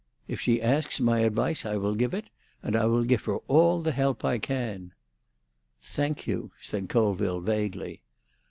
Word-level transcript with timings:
If 0.27 0.41
she 0.41 0.63
asks 0.63 0.99
my 0.99 1.19
advice 1.19 1.63
I 1.63 1.75
will 1.77 1.93
give 1.93 2.15
it, 2.15 2.31
and 2.63 2.75
I 2.75 2.85
will 2.85 3.03
give 3.03 3.25
her 3.25 3.35
all 3.47 3.83
the 3.83 3.91
help 3.91 4.25
I 4.25 4.39
can." 4.39 4.93
"Thank 5.79 6.25
you," 6.25 6.49
said 6.59 6.89
Colville 6.89 7.41
vaguely. 7.41 8.01